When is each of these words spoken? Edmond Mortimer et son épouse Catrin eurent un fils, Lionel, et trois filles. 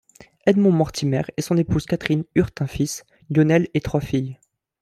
Edmond 0.47 0.71
Mortimer 0.71 1.21
et 1.37 1.43
son 1.43 1.57
épouse 1.57 1.85
Catrin 1.85 2.21
eurent 2.33 2.49
un 2.59 2.65
fils, 2.65 3.03
Lionel, 3.29 3.67
et 3.75 3.81
trois 3.81 4.01
filles. 4.01 4.39